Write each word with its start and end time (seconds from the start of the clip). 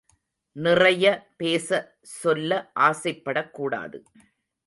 நிறைய 0.55 1.27
பேச 1.37 1.97
சொல்ல 2.01 2.71
ஆசைப்படக்கூடாது. 2.79 4.03